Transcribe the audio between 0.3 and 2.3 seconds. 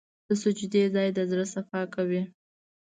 سجدې ځای د زړه صفا کوي.